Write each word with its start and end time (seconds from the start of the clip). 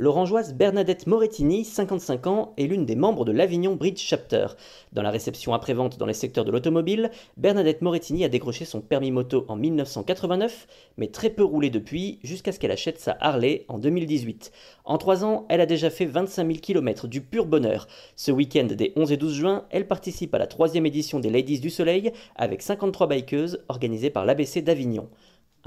L'orangeoise 0.00 0.54
Bernadette 0.54 1.08
Morettini, 1.08 1.64
55 1.64 2.28
ans, 2.28 2.52
est 2.56 2.68
l'une 2.68 2.86
des 2.86 2.94
membres 2.94 3.24
de 3.24 3.32
l'Avignon 3.32 3.74
Bridge 3.74 3.98
Chapter. 4.00 4.46
Dans 4.92 5.02
la 5.02 5.10
réception 5.10 5.54
après-vente 5.54 5.98
dans 5.98 6.06
les 6.06 6.14
secteurs 6.14 6.44
de 6.44 6.52
l'automobile, 6.52 7.10
Bernadette 7.36 7.82
Morettini 7.82 8.24
a 8.24 8.28
décroché 8.28 8.64
son 8.64 8.80
permis 8.80 9.10
moto 9.10 9.44
en 9.48 9.56
1989, 9.56 10.68
mais 10.98 11.08
très 11.08 11.30
peu 11.30 11.42
roulé 11.42 11.68
depuis, 11.68 12.20
jusqu'à 12.22 12.52
ce 12.52 12.60
qu'elle 12.60 12.70
achète 12.70 13.00
sa 13.00 13.16
Harley 13.18 13.64
en 13.66 13.78
2018. 13.78 14.52
En 14.84 14.98
trois 14.98 15.24
ans, 15.24 15.46
elle 15.48 15.60
a 15.60 15.66
déjà 15.66 15.90
fait 15.90 16.06
25 16.06 16.46
000 16.46 16.58
km 16.60 17.08
du 17.08 17.20
pur 17.20 17.46
bonheur. 17.46 17.88
Ce 18.14 18.30
week-end 18.30 18.68
des 18.70 18.92
11 18.94 19.10
et 19.10 19.16
12 19.16 19.34
juin, 19.34 19.64
elle 19.70 19.88
participe 19.88 20.32
à 20.32 20.38
la 20.38 20.46
troisième 20.46 20.86
édition 20.86 21.18
des 21.18 21.30
Ladies 21.30 21.58
du 21.58 21.70
Soleil 21.70 22.12
avec 22.36 22.62
53 22.62 23.08
bikeuses 23.08 23.64
organisée 23.66 24.10
par 24.10 24.24
l'ABC 24.24 24.62
d'Avignon. 24.62 25.08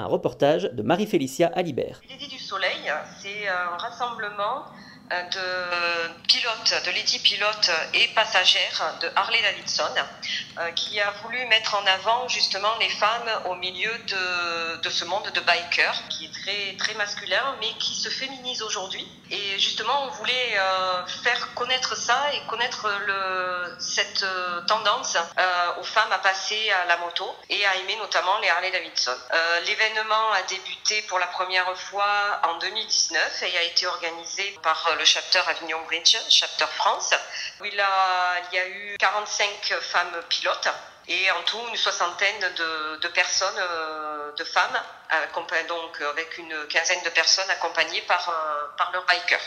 Un 0.01 0.07
reportage 0.07 0.63
de 0.63 0.81
Marie-Félicia 0.81 1.51
Alibert. 1.53 2.01
Lady 2.09 2.27
du 2.27 2.39
Soleil, 2.39 2.91
c'est 3.19 3.47
un 3.47 3.77
rassemblement 3.77 4.65
de 5.11 6.07
pilotes, 6.27 6.85
de 6.85 6.91
Lady 6.91 7.19
pilotes 7.19 7.71
et 7.93 8.07
passagères 8.09 8.95
de 9.01 9.11
Harley 9.15 9.41
Davidson, 9.41 9.93
euh, 10.57 10.71
qui 10.71 10.99
a 10.99 11.11
voulu 11.23 11.45
mettre 11.47 11.75
en 11.75 11.85
avant 11.85 12.27
justement 12.27 12.73
les 12.79 12.89
femmes 12.89 13.29
au 13.45 13.55
milieu 13.55 13.91
de, 14.07 14.81
de 14.81 14.89
ce 14.89 15.03
monde 15.05 15.29
de 15.33 15.39
bikers, 15.41 16.01
qui 16.09 16.25
est 16.25 16.33
très, 16.33 16.75
très 16.77 16.93
masculin, 16.95 17.55
mais 17.59 17.71
qui 17.79 17.95
se 17.95 18.09
féminise 18.09 18.61
aujourd'hui. 18.61 19.05
Et 19.29 19.59
justement, 19.59 20.05
on 20.05 20.09
voulait 20.11 20.57
euh, 20.57 21.05
faire 21.23 21.53
connaître 21.55 21.95
ça 21.95 22.17
et 22.33 22.47
connaître 22.47 22.89
le, 23.05 23.75
cette 23.79 24.25
tendance 24.67 25.17
aux 25.79 25.83
femmes 25.83 26.11
à 26.11 26.19
passer 26.19 26.71
à 26.71 26.85
la 26.85 26.97
moto 26.97 27.35
et 27.49 27.65
à 27.65 27.75
aimer 27.77 27.95
notamment 27.97 28.37
les 28.39 28.49
Harley 28.49 28.71
Davidson. 28.71 29.15
L'événement 29.65 30.31
a 30.33 30.41
débuté 30.43 31.01
pour 31.03 31.19
la 31.19 31.27
première 31.27 31.75
fois 31.77 32.41
en 32.47 32.57
2019 32.59 33.43
et 33.43 33.57
a 33.57 33.63
été 33.63 33.87
organisé 33.87 34.57
par 34.61 34.95
le 34.97 35.00
chapter 35.05 35.41
Avignon 35.47 35.81
Bridge, 35.87 36.17
chapter 36.29 36.65
France, 36.75 37.13
où 37.59 37.65
il, 37.65 37.75
y 37.75 37.79
a 38.57 38.67
eu 38.67 38.95
45 38.99 39.73
femmes 39.81 40.21
pilotes 40.29 40.69
et 41.07 41.31
en 41.31 41.43
tout 41.43 41.59
une 41.69 41.75
soixantaine 41.75 42.39
de, 43.01 43.07
personnes, 43.09 43.57
euh, 43.57 44.31
de 44.33 44.43
femmes, 44.43 44.79
donc 45.67 46.01
avec 46.01 46.37
une 46.37 46.67
quinzaine 46.67 47.01
de 47.03 47.09
personnes 47.09 47.49
accompagnées 47.49 48.01
par, 48.03 48.29
euh, 48.29 48.67
par 48.77 48.91
leur 48.91 49.03
biker. 49.05 49.39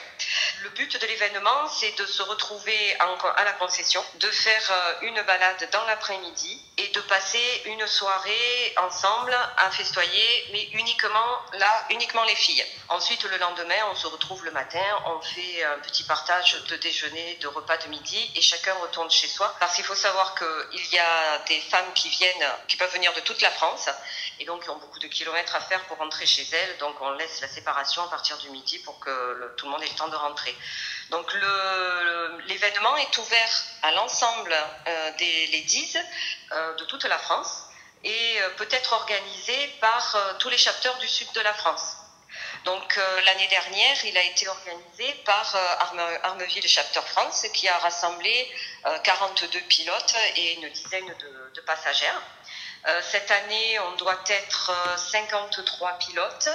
Le 0.62 0.70
but 0.70 1.00
de 1.00 1.06
l'événement, 1.06 1.68
c'est 1.68 1.98
de 1.98 2.06
se 2.06 2.22
retrouver 2.22 2.96
à 2.98 3.44
la 3.44 3.52
concession, 3.52 4.04
de 4.14 4.30
faire 4.30 4.70
euh, 4.70 4.94
une 5.02 5.20
balade 5.22 5.68
dans 5.72 5.84
l'après-midi 5.84 6.60
et 6.76 6.88
de 6.88 7.00
passer 7.02 7.62
une 7.66 7.86
soirée 7.86 8.74
ensemble 8.78 9.36
à 9.56 9.70
festoyer, 9.70 10.48
mais 10.52 10.68
uniquement 10.72 11.40
là, 11.54 11.86
uniquement 11.90 12.24
les 12.24 12.34
filles. 12.34 12.64
Ensuite, 12.88 13.22
le 13.24 13.36
lendemain, 13.38 13.74
on 13.90 13.94
se 13.94 14.06
retrouve 14.06 14.44
le 14.44 14.50
matin, 14.50 14.84
on 15.06 15.20
fait 15.20 15.64
un 15.64 15.78
petit 15.78 16.04
partage 16.04 16.62
de 16.68 16.76
déjeuner, 16.76 17.36
de 17.36 17.48
repas 17.48 17.76
de 17.78 17.88
midi 17.88 18.30
et 18.34 18.40
chacun 18.40 18.74
retourne 18.74 19.10
chez 19.10 19.28
soi. 19.28 19.54
Parce 19.60 19.74
qu'il 19.74 19.84
faut 19.84 19.94
savoir 19.94 20.34
qu'il 20.34 20.86
y 20.92 20.98
a 20.98 21.38
des 21.46 21.60
femmes 21.60 21.92
qui 21.94 22.08
viennent, 22.08 22.48
qui 22.68 22.76
peuvent 22.76 22.92
venir 22.92 23.12
de 23.14 23.20
toute 23.20 23.40
la 23.40 23.50
France 23.50 23.88
et 24.40 24.44
donc 24.44 24.64
qui 24.64 24.70
ont 24.70 24.78
beaucoup 24.78 24.98
de 24.98 25.06
kilomètres 25.06 25.54
à 25.54 25.60
faire 25.60 25.84
pour 25.84 25.98
rentrer 25.98 26.26
chez 26.26 26.46
elles. 26.52 26.78
Donc 26.78 27.00
on 27.00 27.10
laisse 27.12 27.40
la 27.40 27.48
séparation 27.48 28.02
à 28.02 28.08
partir 28.08 28.36
du 28.38 28.50
midi 28.50 28.78
pour 28.80 28.98
que 28.98 29.54
tout 29.56 29.66
le 29.66 29.72
monde 29.72 29.82
ait 29.82 29.88
le 29.88 29.94
temps 29.94 30.08
de 30.08 30.16
rentrer. 30.16 30.43
Donc 31.10 31.32
l'événement 32.46 32.96
est 32.96 33.18
ouvert 33.18 33.64
à 33.82 33.92
l'ensemble 33.92 34.54
euh, 34.86 35.10
des 35.18 35.46
ladies 35.48 35.96
euh, 36.52 36.74
de 36.76 36.84
toute 36.84 37.04
la 37.04 37.18
France 37.18 37.64
et 38.02 38.40
euh, 38.40 38.50
peut 38.56 38.68
être 38.70 38.92
organisé 38.92 39.68
par 39.80 40.36
tous 40.38 40.48
les 40.48 40.58
chapters 40.58 40.96
du 40.98 41.08
sud 41.08 41.30
de 41.32 41.40
la 41.40 41.54
France. 41.54 41.96
Donc 42.64 42.98
l'année 43.26 43.46
dernière, 43.48 44.04
il 44.06 44.16
a 44.16 44.22
été 44.22 44.48
organisé 44.48 45.12
par 45.26 45.54
Arme, 45.80 46.02
Armeville 46.22 46.66
Chapter 46.66 47.02
France 47.06 47.46
qui 47.52 47.68
a 47.68 47.76
rassemblé 47.78 48.50
42 49.02 49.60
pilotes 49.68 50.14
et 50.36 50.54
une 50.54 50.70
dizaine 50.70 51.06
de, 51.06 51.52
de 51.54 51.60
passagères. 51.60 52.22
Euh, 52.86 53.00
cette 53.02 53.30
année, 53.30 53.78
on 53.90 53.96
doit 53.96 54.20
être 54.28 54.70
53 54.98 55.88
euh, 55.88 55.92
pilotes 55.98 56.50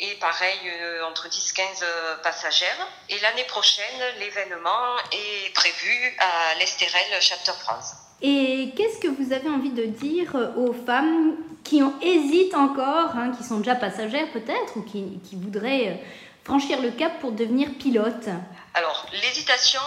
et 0.00 0.14
pareil, 0.16 0.58
euh, 0.66 1.04
entre 1.04 1.28
10-15 1.28 1.84
passagères. 2.22 2.88
Et 3.08 3.18
l'année 3.20 3.44
prochaine, 3.44 4.00
l'événement 4.18 4.96
est 5.12 5.54
prévu 5.54 6.16
à 6.18 6.58
l'Estérel 6.58 7.06
Chapter 7.20 7.52
France. 7.60 7.92
Et 8.20 8.72
qu'est-ce 8.76 8.98
que 8.98 9.06
vous 9.06 9.32
avez 9.32 9.48
envie 9.48 9.70
de 9.70 9.84
dire 9.84 10.34
aux 10.56 10.72
femmes 10.72 11.36
qui 11.62 11.80
hésitent 12.02 12.56
encore, 12.56 13.10
hein, 13.16 13.30
qui 13.36 13.44
sont 13.44 13.58
déjà 13.58 13.76
passagères 13.76 14.32
peut-être, 14.32 14.76
ou 14.76 14.82
qui, 14.82 15.20
qui, 15.28 15.36
voudraient 15.36 16.02
franchir 16.44 16.80
le 16.80 16.90
cap 16.90 17.20
pour 17.20 17.30
devenir 17.30 17.68
pilote 17.78 18.28
Alors, 18.74 19.06
l'hésitation, 19.12 19.80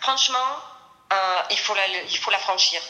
franchement, 0.00 0.56
il, 1.50 1.58
faut 1.58 1.74
la, 1.74 1.86
il 2.10 2.18
faut 2.18 2.32
la 2.32 2.38
franchir. 2.38 2.80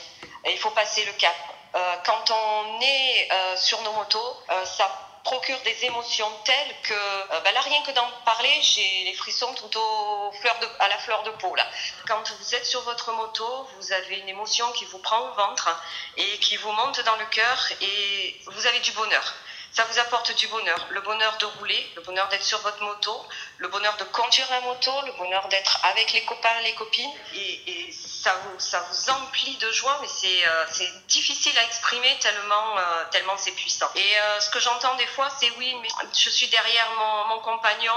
Il 0.51 0.59
faut 0.59 0.71
passer 0.71 1.05
le 1.05 1.13
cap. 1.19 1.35
Euh, 1.77 1.97
quand 2.07 2.31
on 2.31 2.81
est 2.81 3.29
euh, 3.31 3.57
sur 3.57 3.81
nos 3.83 3.93
motos, 3.93 4.37
euh, 4.51 4.65
ça 4.65 4.91
procure 5.25 5.61
des 5.61 5.85
émotions 5.85 6.31
telles 6.45 6.75
que 6.85 6.95
bah 7.43 7.51
là 7.51 7.61
rien 7.61 7.83
que 7.83 7.91
d'en 7.91 8.09
parler 8.25 8.63
j'ai 8.63 9.03
les 9.07 9.13
frissons 9.13 9.53
tout 9.55 9.77
au 9.77 10.31
fleur 10.41 10.57
à 10.79 10.87
la 10.87 10.97
fleur 10.99 11.25
de 11.25 11.33
peau. 11.33 11.53
Quand 12.07 12.23
vous 12.39 12.55
êtes 12.55 12.65
sur 12.65 12.81
votre 12.83 13.11
moto 13.11 13.67
vous 13.77 13.93
avez 13.93 14.21
une 14.21 14.29
émotion 14.29 14.71
qui 14.71 14.85
vous 14.85 14.99
prend 14.99 15.19
au 15.19 15.35
ventre 15.35 15.69
et 16.17 16.39
qui 16.39 16.57
vous 16.59 16.71
monte 16.71 17.05
dans 17.05 17.17
le 17.17 17.27
cœur 17.27 17.59
et 17.81 18.41
vous 18.47 18.67
avez 18.69 18.79
du 18.79 18.93
bonheur 18.93 19.35
ça 19.77 19.85
vous 19.85 19.99
apporte 19.99 20.35
du 20.37 20.49
bonheur. 20.49 20.87
Le 20.89 21.03
bonheur 21.03 21.37
de 21.37 21.45
rouler, 21.45 21.93
le 21.97 22.01
bonheur 22.01 22.27
d'être 22.29 22.43
sur 22.43 22.59
votre 22.61 22.83
moto, 22.83 23.23
le 23.59 23.69
bonheur 23.69 23.95
de 23.99 24.05
conduire 24.05 24.47
la 24.51 24.63
moto, 24.63 24.91
le 25.05 25.13
bonheur 25.13 25.47
d'être 25.49 25.79
avec 25.85 26.15
les 26.15 26.25
copains, 26.25 26.61
les 26.65 26.75
copines. 26.75 27.13
Et, 27.35 27.93
ça, 27.93 28.35
vous, 28.43 28.59
ça 28.59 28.81
vous 28.91 29.11
emplit 29.11 29.57
de 29.59 29.71
joie, 29.71 29.99
mais 30.01 30.09
c'est 30.09 30.49
euh, 30.49 30.65
difficile 31.07 31.57
à 31.59 31.65
exprimer 31.65 32.17
tellement, 32.21 32.79
euh, 32.79 33.05
tellement 33.13 33.37
c'est 33.37 33.53
puissant. 33.53 33.87
Et 33.95 34.19
euh, 34.19 34.41
ce 34.41 34.51
que 34.51 34.59
j'entends 34.59 34.95
des 34.97 35.07
fois, 35.07 35.29
c'est 35.39 35.51
oui, 35.59 35.77
mais 35.81 35.89
je 36.13 36.31
suis 36.31 36.49
derrière 36.49 36.91
mon, 37.29 37.39
compagnon 37.41 37.93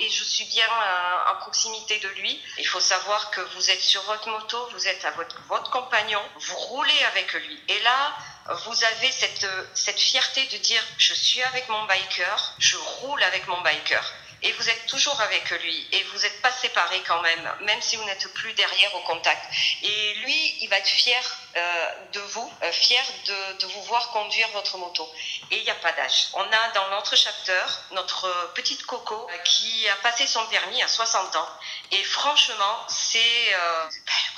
et, 0.00 0.10
je 0.10 0.24
suis 0.24 0.44
bien 0.46 0.68
à, 0.68 1.34
proximité 1.40 1.98
de 2.00 2.08
lui. 2.08 2.42
Il 2.58 2.66
faut 2.66 2.80
savoir 2.80 3.30
que 3.30 3.40
vous 3.54 3.70
êtes 3.70 3.80
sur 3.80 4.02
votre 4.02 4.28
moto, 4.28 4.68
vous 4.72 4.88
êtes 4.88 5.04
avec 5.04 5.28
votre 5.48 5.70
compagnon, 5.70 6.20
vous 6.36 6.56
roulez 6.56 7.04
avec 7.04 7.32
lui. 7.32 7.62
Et 7.68 7.80
là, 7.80 8.12
vous 8.48 8.84
avez 8.84 9.12
cette, 9.12 9.46
cette 9.74 10.00
fierté 10.00 10.44
de 10.46 10.56
dire 10.58 10.82
je 10.98 11.14
suis 11.14 11.42
avec 11.42 11.68
mon 11.68 11.84
biker, 11.84 12.54
je 12.58 12.76
roule 12.76 13.22
avec 13.22 13.46
mon 13.46 13.60
biker. 13.60 14.12
Et 14.44 14.50
vous 14.52 14.68
êtes 14.68 14.86
toujours 14.86 15.20
avec 15.20 15.50
lui 15.50 15.88
et 15.92 16.02
vous 16.02 16.18
n'êtes 16.18 16.42
pas 16.42 16.50
séparés 16.50 17.00
quand 17.06 17.22
même, 17.22 17.54
même 17.60 17.80
si 17.80 17.94
vous 17.94 18.04
n'êtes 18.04 18.26
plus 18.34 18.52
derrière 18.54 18.92
au 18.96 19.00
contact. 19.02 19.40
Et 19.82 20.14
lui, 20.14 20.56
il 20.62 20.68
va 20.68 20.78
être 20.78 20.88
fier 20.88 21.22
euh, 21.54 21.90
de 22.12 22.20
vous, 22.20 22.52
euh, 22.62 22.72
fier 22.72 23.04
de, 23.26 23.58
de, 23.60 23.66
vous 23.66 23.82
voir 23.84 24.10
conduire 24.10 24.48
votre 24.48 24.78
moto. 24.78 25.08
Et 25.52 25.58
il 25.58 25.62
n'y 25.62 25.70
a 25.70 25.76
pas 25.76 25.92
d'âge. 25.92 26.28
On 26.34 26.42
a 26.42 26.68
dans 26.74 26.88
notre 26.90 27.14
chapter 27.14 27.64
notre 27.92 28.52
petite 28.54 28.84
Coco 28.84 29.28
euh, 29.30 29.38
qui 29.44 29.88
a 29.88 29.94
passé 29.96 30.26
son 30.26 30.44
permis 30.46 30.82
à 30.82 30.88
60 30.88 31.36
ans. 31.36 31.48
Et 31.92 32.02
franchement, 32.02 32.84
c'est... 32.88 33.54
Euh, 33.54 33.88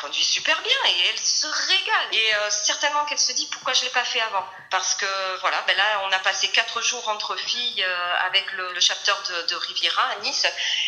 conduit 0.01 0.25
super 0.25 0.61
bien 0.63 0.77
et 0.87 1.09
elle 1.09 1.19
se 1.19 1.47
régale. 1.47 2.09
Et 2.13 2.35
euh, 2.35 2.51
certainement 2.51 3.05
qu'elle 3.05 3.19
se 3.19 3.33
dit 3.33 3.47
pourquoi 3.47 3.73
je 3.73 3.81
ne 3.81 3.85
l'ai 3.87 3.93
pas 3.93 4.05
fait 4.05 4.21
avant? 4.21 4.45
Parce 4.71 4.95
que 4.95 5.41
voilà, 5.41 5.63
ben 5.67 5.77
là, 5.77 6.03
on 6.05 6.13
a 6.13 6.19
passé 6.21 6.49
quatre 6.49 6.83
jours 6.83 7.09
entre 7.09 7.37
filles 7.37 7.85
avec 8.27 8.51
le, 8.53 8.73
le 8.73 8.81
chapter 8.81 9.13
de, 9.49 9.55
Riviera 9.55 10.03
à 10.03 10.17
Nice. 10.17 10.47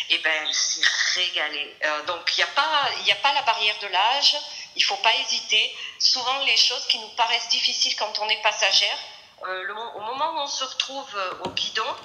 Et 0.09 0.17
ben, 0.19 0.33
elle 0.45 0.53
s'est 0.53 0.81
régalée. 1.15 1.75
donc, 2.05 2.21
il 2.33 2.37
n'y 2.37 2.43
a, 2.43 2.47
pas, 2.47 2.63
a 2.63 3.15
pas 3.15 3.33
la 3.33 3.41
barrière 3.43 3.77
de 3.79 3.87
l'âge. 3.87 4.37
Il 4.75 4.83
faut 4.83 4.97
pas 4.97 5.13
hésiter. 5.15 5.75
Souvent, 5.99 6.39
les 6.45 6.57
choses 6.57 6.85
qui 6.87 6.99
nous 6.99 7.09
paraissent 7.09 7.49
difficiles 7.49 7.95
quand 7.95 8.19
on 8.19 8.29
est 8.29 8.41
passagère, 8.41 8.97
euh, 9.45 9.73
au 9.95 10.01
moment 10.01 10.31
où 10.31 10.39
on 10.39 10.47
se 10.47 10.63
retrouve 10.63 11.15
euh, 11.15 11.43
au 11.45 11.49
guidon, 11.49 11.95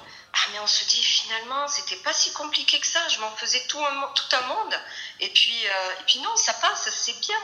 mais 0.51 0.59
on 0.59 0.67
se 0.67 0.85
dit 0.85 1.03
finalement 1.03 1.67
c'était 1.67 1.97
pas 1.97 2.13
si 2.13 2.31
compliqué 2.33 2.79
que 2.79 2.87
ça, 2.87 2.99
je 3.09 3.19
m'en 3.19 3.31
faisais 3.31 3.61
tout 3.67 3.79
un, 3.79 4.07
tout 4.13 4.35
un 4.35 4.47
monde. 4.47 4.75
Et 5.19 5.29
puis, 5.29 5.57
euh, 5.65 5.99
et 5.99 6.03
puis 6.05 6.19
non, 6.19 6.35
ça 6.35 6.53
passe, 6.53 6.89
c'est 6.91 7.19
bien. 7.19 7.37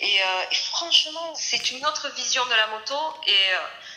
Et, 0.00 0.16
et 0.16 0.54
franchement, 0.70 1.34
c'est 1.34 1.70
une 1.70 1.84
autre 1.86 2.08
vision 2.14 2.44
de 2.44 2.54
la 2.54 2.66
moto 2.68 2.94
et 3.26 3.50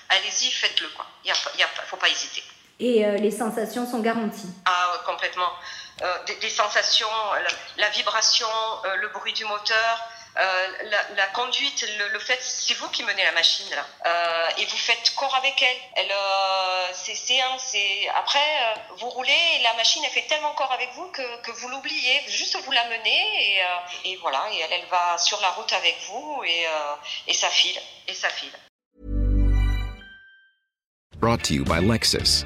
allez-y, 0.09 0.51
faites-le. 0.51 0.89
Il 1.25 1.31
ne 1.31 1.87
faut 1.87 1.97
pas 1.97 2.09
hésiter. 2.09 2.43
Et 2.79 3.05
les 3.17 3.31
sensations 3.31 3.89
sont 3.89 3.99
garanties 3.99 4.49
Ah, 4.65 5.01
complètement. 5.05 5.51
Des, 6.41 6.49
sensations, 6.49 7.07
la, 7.77 7.89
vibration, 7.89 8.47
le 8.95 9.07
bruit 9.09 9.33
du 9.33 9.45
moteur, 9.45 10.09
euh, 10.39 10.67
la, 11.15 11.25
conduite, 11.27 11.85
le, 12.11 12.19
fait, 12.19 12.37
c'est 12.41 12.75
vous 12.75 12.89
qui 12.89 13.03
menez 13.03 13.23
la 13.23 13.31
machine 13.31 13.69
là, 13.71 13.85
euh, 14.05 14.49
et 14.59 14.65
vous 14.65 14.77
faites 14.77 15.13
corps 15.15 15.33
avec 15.35 15.59
elle. 15.61 15.77
Elle, 15.95 16.11
euh, 16.11 16.87
c'est, 16.93 18.09
après 18.15 18.39
vous 18.97 19.09
roulez 19.09 19.31
et 19.55 19.63
la 19.63 19.73
machine 19.73 20.03
fait 20.05 20.23
tellement 20.23 20.53
corps 20.53 20.71
avec 20.71 20.89
vous 20.93 21.07
que, 21.07 21.41
que 21.41 21.51
vous 21.51 21.69
l'oubliez. 21.69 22.21
Juste 22.27 22.57
vous 22.63 22.71
la 22.71 22.85
menez 22.85 23.59
et, 24.03 24.11
et 24.11 24.15
voilà, 24.17 24.47
et 24.51 24.59
elle, 24.59 24.73
elle, 24.73 24.85
va 24.87 25.17
sur 25.17 25.39
la 25.41 25.49
route 25.49 25.73
avec 25.73 25.97
vous 26.07 26.43
et, 26.45 26.65
et 27.27 27.33
ça 27.33 27.49
file, 27.49 27.79
et 28.07 28.13
ça 28.13 28.29
file. 28.29 28.53
Brought 31.19 31.41
to 31.43 31.53
you 31.55 31.63
by 31.63 31.81
Lexus. 31.81 32.45